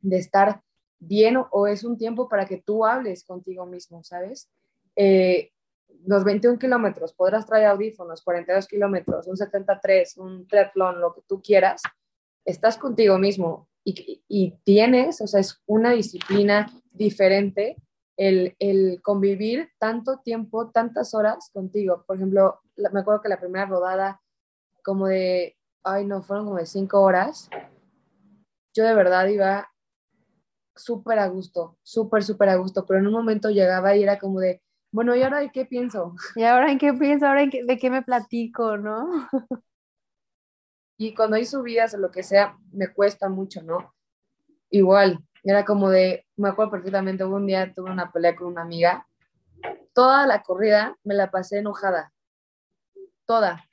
[0.02, 0.62] de estar
[1.00, 4.50] bien o, es un tiempo para que tú hables contigo mismo, ¿sabes?
[4.96, 5.52] Eh,
[6.06, 11.42] los 21 kilómetros, podrás traer audífonos, 42 kilómetros, un 73, un triatlón, lo que tú
[11.42, 11.84] quieras,
[12.44, 17.78] estás contigo mismo y, y tienes, o sea, es una disciplina diferente
[18.22, 22.04] el, el convivir tanto tiempo, tantas horas contigo.
[22.06, 24.22] Por ejemplo, me acuerdo que la primera rodada,
[24.84, 27.50] como de, ay no, fueron como de cinco horas,
[28.74, 29.70] yo de verdad iba
[30.76, 34.40] súper a gusto, súper, súper a gusto, pero en un momento llegaba y era como
[34.40, 36.16] de, bueno, ¿y ahora de qué pienso?
[36.36, 37.28] ¿Y ahora en qué pienso?
[37.28, 39.28] ¿Ahora en qué- de qué me platico, no?
[40.98, 43.94] Y cuando hay subidas o lo que sea, me cuesta mucho, ¿no?
[44.70, 49.08] Igual, era como de, me acuerdo perfectamente, un día tuve una pelea con una amiga,
[49.94, 52.14] toda la corrida me la pasé enojada,
[53.26, 53.64] toda,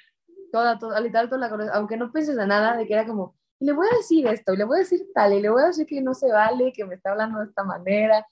[0.53, 3.37] toda, toda, literal toda la corrida, aunque no pienses en nada, de que era como,
[3.61, 5.67] le voy a decir esto, y le voy a decir tal, y le voy a
[5.67, 8.27] decir que no se vale, que me está hablando de esta manera.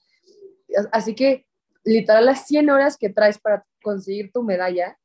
[0.91, 1.45] Así que,
[1.83, 4.97] literal, las 100 horas que traes para conseguir tu medalla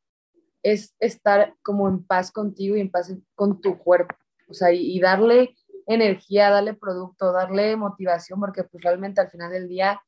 [0.63, 4.15] es estar como en paz contigo y en paz con tu cuerpo.
[4.49, 5.57] O sea, y darle
[5.95, 10.01] energía, darle producto, darle motivación, porque pues realmente al final del día,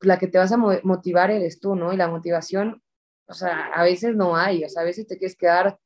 [0.00, 1.92] la que te vas a mo- motivar eres tú, ¿no?
[1.92, 2.82] Y la motivación,
[3.26, 5.78] o sea, a veces no hay, o sea, a veces te quieres quedar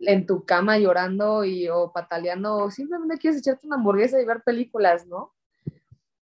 [0.00, 4.42] en tu cama llorando y, o pataleando, o simplemente quieres echarte una hamburguesa y ver
[4.42, 5.32] películas, ¿no?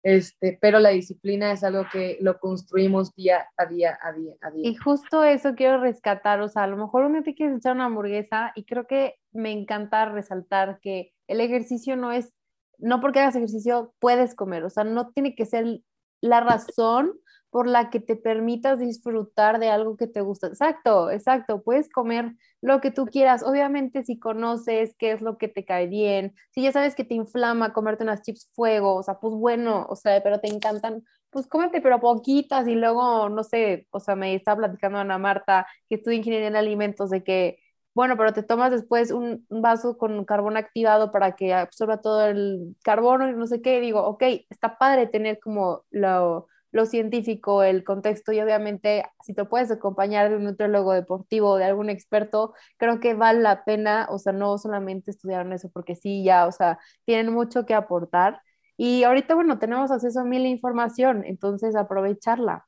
[0.03, 4.51] Este, pero la disciplina es algo que lo construimos día a día, a día, a
[4.51, 4.69] día.
[4.69, 7.85] Y justo eso quiero rescatar, o sea, a lo mejor uno te quieres echar una
[7.85, 12.33] hamburguesa y creo que me encanta resaltar que el ejercicio no es,
[12.77, 15.81] no porque hagas ejercicio puedes comer, o sea, no tiene que ser
[16.21, 17.13] la razón
[17.49, 20.47] por la que te permitas disfrutar de algo que te gusta.
[20.47, 25.47] Exacto, exacto, puedes comer lo que tú quieras, obviamente si conoces qué es lo que
[25.47, 29.19] te cae bien, si ya sabes que te inflama comerte unas chips fuego, o sea,
[29.19, 33.87] pues bueno, o sea, pero te encantan, pues cómete, pero poquitas y luego, no sé,
[33.91, 37.59] o sea, me estaba platicando Ana Marta, que estudia ingeniería en alimentos, de que,
[37.97, 42.75] bueno, pero te tomas después un, vaso con carbón activado para que absorba todo el
[42.83, 47.63] carbono y no sé qué, y digo, ok, está padre tener como lo, lo científico,
[47.63, 51.89] el contexto y obviamente si te puedes acompañar de un nutriólogo deportivo o de algún
[51.89, 56.45] experto, creo que vale la pena, o sea, no solamente estudiaron eso porque sí, ya,
[56.45, 58.43] o sea, tienen mucho que aportar.
[58.77, 62.67] Y ahorita, bueno, tenemos acceso a mil información, entonces aprovecharla.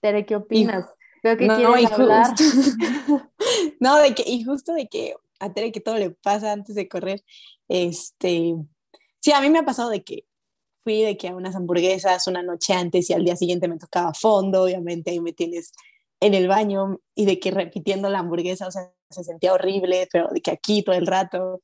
[0.00, 0.86] Tere, ¿qué opinas?
[1.24, 2.36] Veo que no, quieres y hablar.
[2.36, 3.28] justo-
[3.80, 6.88] no, de que, y justo de que a Tere que todo le pasa antes de
[6.88, 7.24] correr,
[7.68, 8.54] este,
[9.20, 10.24] sí, a mí me ha pasado de que
[10.84, 14.14] fui de que a unas hamburguesas una noche antes y al día siguiente me tocaba
[14.14, 15.72] fondo, obviamente ahí me tienes
[16.20, 20.28] en el baño y de que repitiendo la hamburguesa, o sea, se sentía horrible, pero
[20.32, 21.62] de que aquí todo el rato,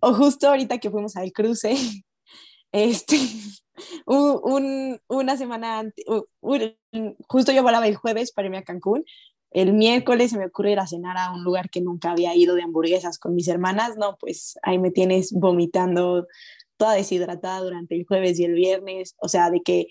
[0.00, 1.74] o justo ahorita que fuimos al cruce,
[2.72, 3.18] este,
[4.06, 6.04] un, un- una semana antes,
[7.28, 9.04] justo yo volaba el jueves para irme a Cancún,
[9.54, 12.54] el miércoles se me ocurre ir a cenar a un lugar que nunca había ido
[12.54, 16.26] de hamburguesas con mis hermanas, no, pues ahí me tienes vomitando
[16.76, 19.86] toda deshidratada durante el jueves y el viernes, o sea, de que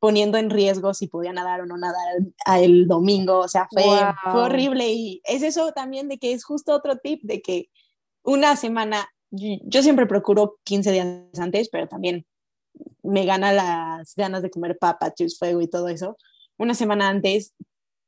[0.00, 2.16] poniendo en riesgo si podía nadar o no nadar
[2.60, 4.42] el domingo, o sea, fue, fue Wow.
[4.42, 7.70] horrible y es eso también de que es justo otro tip de que
[8.24, 11.06] una semana, yo siempre procuro 15 días
[11.38, 12.26] antes, pero también
[13.02, 16.16] me gana las ganas de comer papas, chips, fuego y todo eso.
[16.58, 17.54] Una semana antes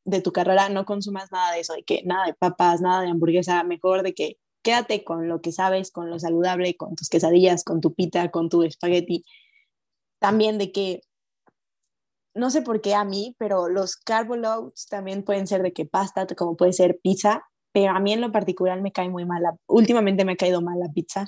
[0.05, 3.09] de tu carrera no consumas nada de eso, de que nada de papas, nada de
[3.09, 7.65] hamburguesa, mejor de que quédate con lo que sabes, con lo saludable, con tus quesadillas,
[7.65, 9.25] con tu pita, con tu espagueti.
[10.21, 11.03] También de que,
[12.35, 15.87] no sé por qué a mí, pero los carbo loads también pueden ser de que
[15.87, 19.43] pasta, como puede ser pizza, pero a mí en lo particular me cae muy mal.
[19.43, 21.27] la- Últimamente me ha caído mal la pizza.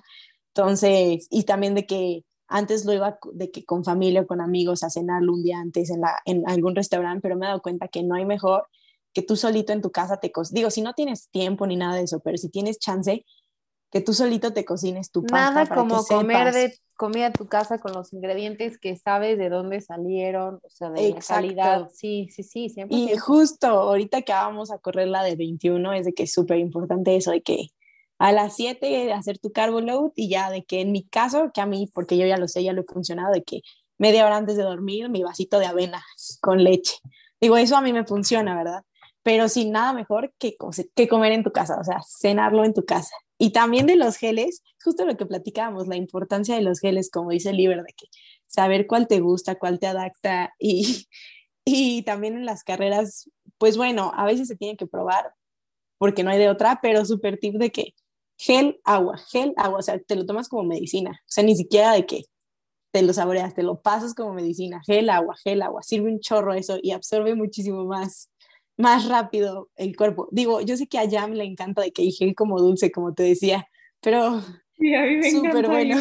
[0.55, 4.82] Entonces, y también de que antes lo iba de que con familia o con amigos
[4.82, 7.88] a cenarlo un día antes en, la, en algún restaurante, pero me he dado cuenta
[7.88, 8.66] que no hay mejor
[9.12, 10.54] que tú solito en tu casa te cocines.
[10.54, 13.24] Digo, si no tienes tiempo ni nada de eso, pero si tienes chance,
[13.90, 16.54] que tú solito te cocines tu pasta Nada para como que comer sepas.
[16.54, 20.90] de comida a tu casa con los ingredientes que sabes de dónde salieron, o sea,
[20.90, 21.88] de la calidad.
[21.94, 22.88] Sí, sí, sí, 100%.
[22.90, 26.59] Y justo ahorita que vamos a correr la de 21, es de que es súper
[26.59, 27.68] importante eso, de que
[28.18, 31.61] a las 7 hacer tu carbo load y ya de que en mi caso, que
[31.61, 33.61] a mí, porque yo ya lo sé, ya lo he funcionado, de que
[33.98, 36.02] media hora antes de dormir mi vasito de avena
[36.40, 36.96] con leche.
[37.40, 38.83] Digo, eso a mí me funciona, ¿verdad?
[39.22, 40.57] Pero sin nada mejor que,
[40.94, 43.14] que comer en tu casa, o sea, cenarlo en tu casa.
[43.38, 47.31] Y también de los geles, justo lo que platicábamos, la importancia de los geles, como
[47.31, 48.07] dice Liber, de que
[48.46, 51.07] saber cuál te gusta, cuál te adapta y,
[51.64, 55.35] y también en las carreras, pues bueno, a veces se tiene que probar
[55.98, 57.94] porque no hay de otra, pero súper tip de que
[58.37, 61.92] gel, agua, gel, agua, o sea, te lo tomas como medicina, o sea, ni siquiera
[61.92, 62.25] de que
[62.92, 66.55] te lo saboreas, te lo pasas como medicina, gel, agua, gel, agua, sirve un chorro
[66.55, 68.31] eso y absorbe muchísimo más,
[68.77, 70.29] más rápido el cuerpo.
[70.31, 73.14] Digo, yo sé que a Jam le encanta de que hay gel como dulce, como
[73.14, 73.66] te decía,
[74.01, 74.42] pero
[74.79, 75.96] Sí, a mí me súper bueno.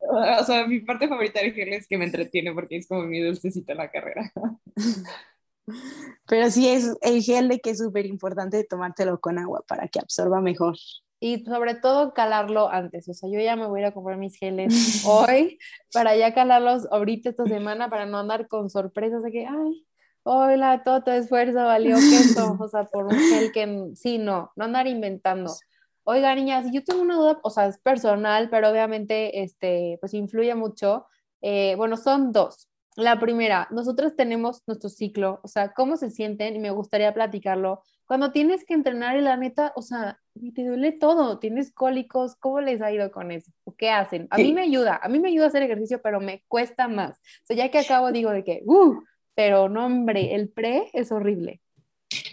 [0.00, 3.20] O sea, mi parte favorita del gel es que me entretiene porque es como mi
[3.20, 4.32] dulcecito en la carrera.
[6.26, 10.00] Pero sí es el gel de que es súper importante tomártelo con agua para que
[10.00, 10.76] absorba mejor.
[11.22, 14.16] Y sobre todo calarlo antes, o sea, yo ya me voy a ir a comprar
[14.16, 14.72] mis geles
[15.06, 15.58] hoy
[15.92, 19.86] para ya calarlos ahorita esta semana para no andar con sorpresas de que, ay,
[20.22, 24.64] hola, todo tu esfuerzo valió queso, o sea, por un gel que sí, no, no
[24.64, 25.52] andar inventando.
[26.04, 30.54] Oiga, niñas, yo tengo una duda, o sea, es personal, pero obviamente, este, pues influye
[30.54, 31.06] mucho.
[31.42, 32.69] Eh, bueno, son dos.
[32.96, 37.82] La primera, nosotros tenemos nuestro ciclo, o sea, cómo se sienten, y me gustaría platicarlo.
[38.04, 40.20] Cuando tienes que entrenar y la neta, o sea,
[40.54, 43.52] te duele todo, tienes cólicos, ¿cómo les ha ido con eso?
[43.62, 44.26] ¿O qué hacen?
[44.30, 47.18] A mí me ayuda, a mí me ayuda a hacer ejercicio, pero me cuesta más.
[47.18, 49.00] O sea, ya que acabo digo de que, uh,
[49.36, 51.60] pero no, hombre, el pre es horrible.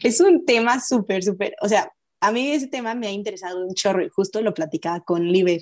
[0.01, 3.75] Es un tema súper, súper, o sea, a mí ese tema me ha interesado un
[3.75, 5.61] chorro y justo lo platicaba con Liber.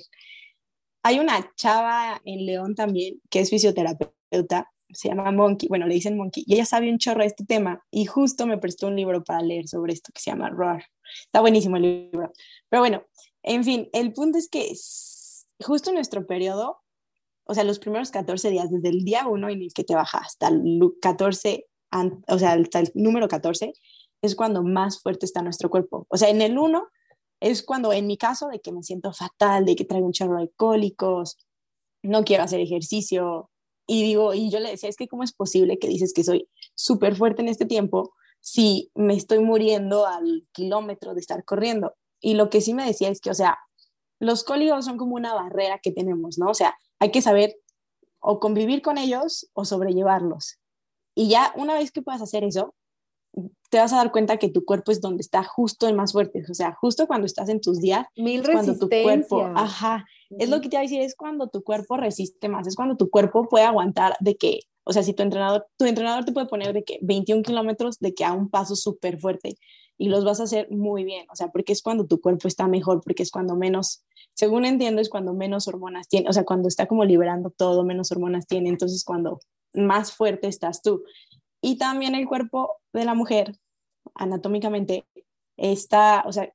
[1.02, 6.16] Hay una chava en León también que es fisioterapeuta, se llama Monkey, bueno, le dicen
[6.16, 9.24] Monkey, y ella sabe un chorro de este tema y justo me prestó un libro
[9.24, 10.84] para leer sobre esto que se llama Roar.
[11.24, 12.32] Está buenísimo el libro.
[12.68, 13.02] Pero bueno,
[13.42, 14.72] en fin, el punto es que
[15.64, 16.78] justo en nuestro periodo,
[17.44, 20.18] o sea, los primeros 14 días, desde el día 1 en el que te baja
[20.18, 23.72] hasta el lu- 14, an- o sea, hasta el número 14,
[24.22, 26.06] es cuando más fuerte está nuestro cuerpo.
[26.08, 26.86] O sea, en el 1
[27.40, 30.40] es cuando, en mi caso, de que me siento fatal, de que traigo un chorro
[30.40, 31.36] de cólicos,
[32.02, 33.50] no quiero hacer ejercicio.
[33.86, 36.48] Y digo, y yo le decía, es que cómo es posible que dices que soy
[36.74, 41.94] súper fuerte en este tiempo si me estoy muriendo al kilómetro de estar corriendo.
[42.20, 43.58] Y lo que sí me decía es que, o sea,
[44.18, 46.50] los cólicos son como una barrera que tenemos, ¿no?
[46.50, 47.56] O sea, hay que saber
[48.20, 50.58] o convivir con ellos o sobrellevarlos.
[51.14, 52.74] Y ya una vez que puedas hacer eso,
[53.70, 56.44] te vas a dar cuenta que tu cuerpo es donde está justo el más fuerte.
[56.50, 60.06] O sea, justo cuando estás en tus días, Mil cuando tu cuerpo, ajá,
[60.38, 62.96] es lo que te iba a decir, es cuando tu cuerpo resiste más, es cuando
[62.96, 66.46] tu cuerpo puede aguantar de que, o sea, si tu entrenador, tu entrenador te puede
[66.46, 69.56] poner de que 21 kilómetros de que a un paso súper fuerte
[69.98, 72.68] y los vas a hacer muy bien, o sea, porque es cuando tu cuerpo está
[72.68, 76.68] mejor, porque es cuando menos, según entiendo, es cuando menos hormonas tiene, o sea, cuando
[76.68, 79.40] está como liberando todo, menos hormonas tiene, entonces cuando
[79.72, 81.02] más fuerte estás tú.
[81.66, 83.58] Y también el cuerpo de la mujer,
[84.14, 85.04] anatómicamente,
[85.56, 86.48] está, o sea,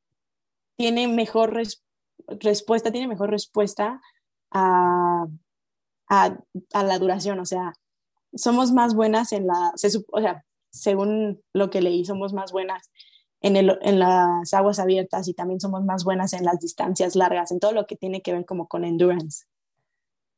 [0.78, 1.84] tiene mejor res-
[2.28, 4.02] respuesta, tiene mejor respuesta
[4.52, 5.26] a,
[6.08, 6.38] a,
[6.84, 7.74] la duración, o sea,
[8.34, 12.90] somos más buenas en la, se o sea, según lo que leí, somos más buenas
[13.42, 17.52] en, el, en las aguas abiertas y también somos más buenas en las distancias largas,
[17.52, 19.44] en todo lo que tiene que ver como con endurance.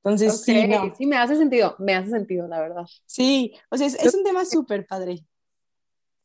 [0.04, 2.86] Entonces, sí, Ok, no, sí, me hace sentido, me hace sentido, la verdad.
[3.06, 5.26] sí, o sea, es, es un tema súper padre.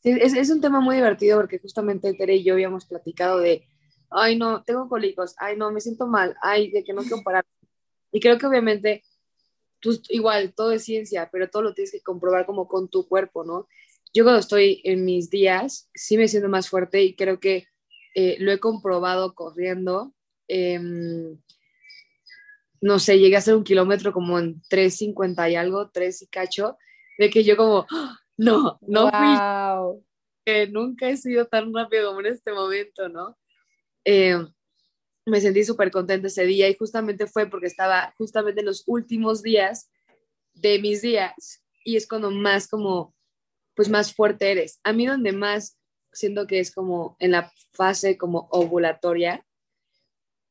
[0.02, 3.66] Sí, es, es un tema muy divertido porque justamente Tere y yo habíamos platicado de,
[4.10, 7.44] ay no, tengo cólicos, ay no, me siento mal, ay, de que no quiero parar.
[8.12, 9.04] Y creo que obviamente,
[9.82, 13.44] pues igual, todo es ciencia, pero todo lo tienes que comprobar como con tu cuerpo,
[13.44, 13.68] ¿no?
[14.14, 17.66] Yo cuando estoy en mis días, sí me siento más fuerte y creo que
[18.14, 20.14] eh, lo he comprobado corriendo.
[20.48, 21.38] Em,
[22.80, 26.76] no sé, llegué a hacer un kilómetro como en 3.50 y algo, 3 y cacho,
[27.18, 28.18] de que yo como, ¡Ah!
[28.36, 30.04] no, no fui wow.
[30.44, 33.36] que nunca he sido tan rápido como en este momento, ¿no?
[34.04, 34.38] Eh,
[35.26, 39.42] me sentí súper contenta ese día y justamente fue porque estaba justamente en los últimos
[39.42, 39.90] días
[40.54, 43.14] de mis días y es cuando más como,
[43.74, 44.80] pues más fuerte eres.
[44.84, 45.78] A mí donde más
[46.12, 49.44] siento que es como en la fase como ovulatoria,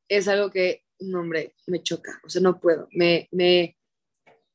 [0.08, 3.76] es algo que, no, hombre, me choca, o sea, no puedo, me, me,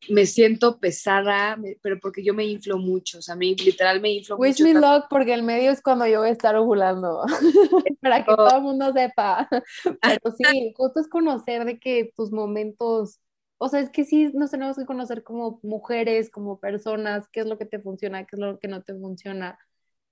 [0.09, 4.11] me siento pesada, me- pero porque yo me inflo mucho, o sea, me, literal me
[4.13, 4.65] inflo Wish mucho.
[4.65, 7.23] me tanto- luck porque el medio es cuando yo voy a estar ovulando,
[8.01, 9.49] para que todo el mundo sepa.
[10.03, 13.21] Pero sí, justo es conocer de que tus momentos,
[13.59, 17.47] o sea, es que sí nos tenemos que conocer como mujeres, como personas, qué es
[17.47, 19.57] lo que te funciona, qué es lo que no te funciona.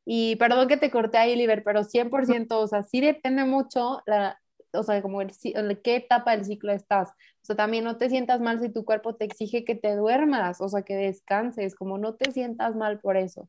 [0.07, 4.41] Y perdón que te corté ahí, Liber, pero 100%, o sea, sí depende mucho la,
[4.73, 7.11] o sea, como el, en qué etapa del ciclo estás.
[7.11, 10.61] O sea, también no te sientas mal si tu cuerpo te exige que te duermas,
[10.61, 13.49] o sea, que descanses, como no te sientas mal por eso.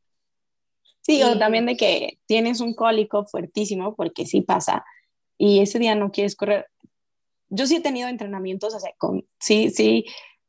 [1.02, 4.86] Sí, o Y- también de que tienes un cólico fuertísimo, porque sí pasa,
[5.38, 6.68] y ese día no quieres correr.
[7.50, 10.06] Yo sí he tenido entrenamientos, o sea, con, sí, sí,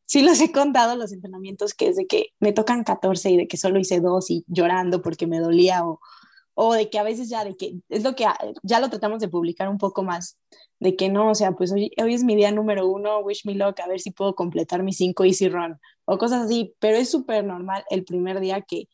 [0.07, 3.49] sí los he contado los entrenamientos que es de que me tocan 14 y de
[3.49, 6.01] que solo hice dos y llorando porque me dolía o,
[6.55, 8.27] o de que a veces ya de que es lo que
[8.63, 10.39] ya lo tratamos de publicar un poco más,
[10.83, 13.55] de que no, o sea, pues hoy, hoy es mi día número uno, wish me
[13.55, 17.09] luck, a ver si puedo completar mis cinco easy run o cosas así, pero es
[17.09, 18.89] súper normal el primer día que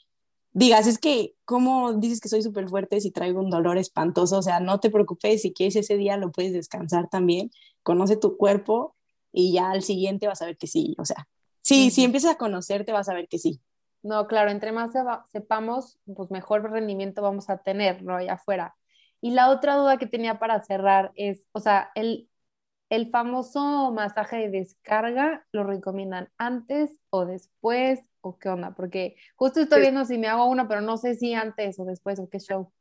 [0.53, 4.37] digas, es que, ¿cómo dices que soy súper fuerte si traigo un dolor espantoso?
[4.37, 7.51] O sea, no te preocupes, si quieres ese día lo puedes descansar también,
[7.83, 8.95] conoce tu cuerpo
[9.33, 11.27] y ya al siguiente vas a ver que sí, o sea,
[11.63, 13.63] sí, si empiezas a conocerte vas a ver que sí.
[14.03, 14.91] No, claro, entre más
[15.33, 18.17] sepamos, pues mejor rendimiento vamos a tener, ¿no?
[18.17, 18.77] Allá afuera.
[19.21, 22.29] Y la otra duda que tenía para cerrar es, o sea, el,
[22.91, 28.75] el famoso masaje de descarga, ¿lo recomiendan antes o después o qué onda?
[28.75, 32.19] Porque justo estoy viendo si me hago uno, pero no sé si antes o después
[32.21, 32.73] o qué show.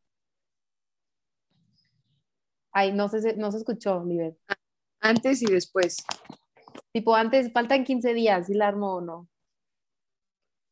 [2.71, 4.37] Ay, no sé, si- no se escuchó, Liber.
[5.01, 5.97] Antes y después.
[6.93, 9.27] Tipo, antes, faltan 15 días, ¿sí la armo o no?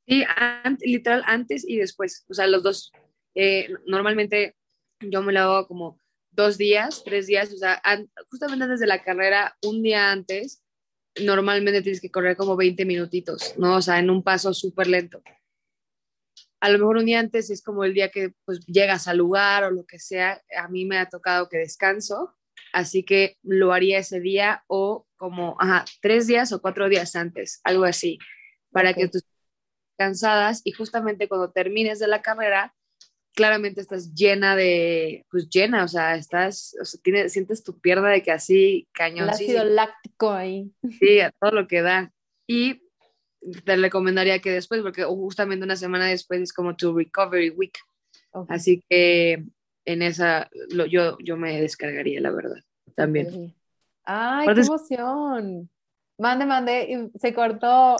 [0.07, 2.91] Sí, an- literal antes y después, o sea, los dos.
[3.33, 4.55] Eh, normalmente
[5.01, 5.99] yo me lo hago como
[6.31, 10.63] dos días, tres días, o sea, an- justamente antes de la carrera, un día antes,
[11.21, 13.77] normalmente tienes que correr como 20 minutitos, ¿no?
[13.77, 15.21] O sea, en un paso súper lento.
[16.59, 19.63] A lo mejor un día antes es como el día que pues llegas al lugar
[19.63, 22.35] o lo que sea, a mí me ha tocado que descanso,
[22.73, 27.61] así que lo haría ese día o como, ajá, tres días o cuatro días antes,
[27.63, 28.17] algo así,
[28.71, 29.23] para que tus
[29.97, 32.75] cansadas y justamente cuando termines de la carrera,
[33.35, 38.09] claramente estás llena de, pues llena, o sea, estás, o sea, tienes, sientes tu pierna
[38.09, 40.71] de que así cañón, El ácido láctico ahí.
[40.99, 42.11] sí, a todo lo que da.
[42.47, 42.81] Y
[43.63, 47.77] te recomendaría que después, porque justamente una semana después es como tu recovery week,
[48.47, 49.43] así que
[49.85, 52.57] en esa lo- yo, yo me descargaría, la verdad,
[52.95, 53.53] también.
[54.03, 55.69] Ay, Aparte qué emoción.
[56.17, 57.97] Mande, mande, se cortó.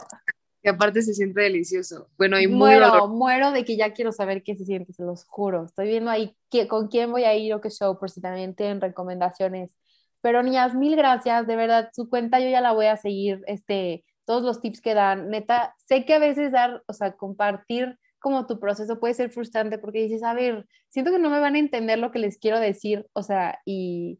[0.66, 2.08] Y aparte se siente delicioso.
[2.18, 5.64] Bueno, y Muero, muero de que ya quiero saber qué se siente, se los juro.
[5.66, 8.56] Estoy viendo ahí qué- con quién voy a ir o qué show, por si también
[8.56, 9.76] tienen recomendaciones.
[10.22, 14.04] Pero niñas, mil gracias, de verdad, su cuenta yo ya la voy a seguir, este,
[14.24, 15.30] todos los tips que dan.
[15.30, 19.78] Neta, sé que a veces dar, o sea, compartir como tu proceso puede ser frustrante
[19.78, 22.58] porque dices, a ver, siento que no me van a entender lo que les quiero
[22.58, 24.18] decir, o sea, y,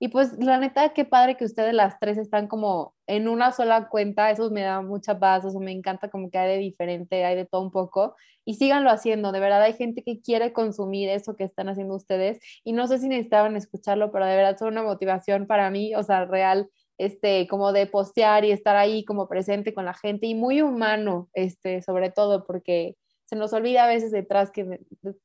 [0.00, 3.88] y pues la neta, qué padre que ustedes las tres están como en una sola
[3.88, 7.36] cuenta, eso me da mucha paz, eso me encanta como que hay de diferente, hay
[7.36, 11.36] de todo un poco, y síganlo haciendo, de verdad hay gente que quiere consumir eso
[11.36, 14.82] que están haciendo ustedes, y no sé si necesitaban escucharlo, pero de verdad son una
[14.82, 19.74] motivación para mí, o sea, real, este, como de postear y estar ahí como presente
[19.74, 22.96] con la gente, y muy humano, este, sobre todo, porque
[23.28, 24.80] se nos olvida a veces detrás que,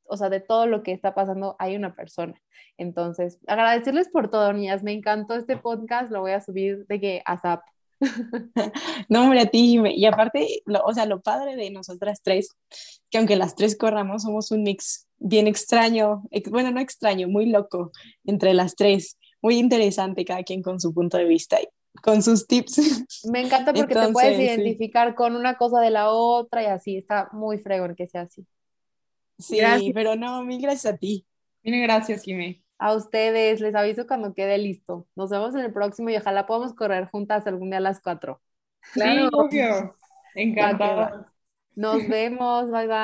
[0.05, 2.33] o sea, de todo lo que está pasando hay una persona.
[2.77, 4.83] Entonces, agradecerles por todo, niñas.
[4.83, 7.61] Me encantó este podcast, lo voy a subir de que a Zap.
[9.09, 9.79] No, hombre, a ti.
[9.95, 12.49] Y aparte, lo- o sea, lo padre de nosotras tres,
[13.09, 17.45] que aunque las tres corramos, somos un mix bien extraño, ex- bueno, no extraño, muy
[17.45, 17.91] loco
[18.25, 21.57] entre las tres, muy interesante, cada quien con su punto de vista
[22.01, 22.77] con sus tips.
[23.31, 24.43] Me encanta porque te puedes sí.
[24.43, 26.97] identificar con una cosa de la otra y así.
[26.97, 28.45] Está muy fregón que sea así.
[29.37, 29.91] Sí, Gracias.
[29.93, 31.25] pero no, mil gracias a ti.
[31.63, 32.61] Mil gracias, Jimé.
[32.77, 35.07] A ustedes, les aviso cuando quede listo.
[35.15, 38.41] Nos vemos en el próximo y ojalá podamos correr juntas algún día a las cuatro.
[38.93, 39.95] Sí, obvio.
[40.35, 41.31] Encantada.
[41.75, 43.03] Nos vemos, bye bye.